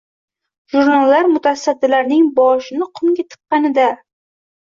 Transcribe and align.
Jurnallar 0.75 1.27
mutasaddilarining 1.33 2.23
boshini 2.39 2.87
qumga 3.01 3.27
tiqqanida. 3.35 3.85